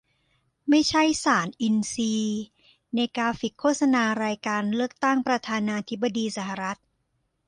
[0.69, 2.41] ไม่ใช่ สาร"อินทรีย์"-
[2.95, 6.77] ในกราฟิกโฆษณารายการเลือกตั้งประธานาธิบดีสหรัฐ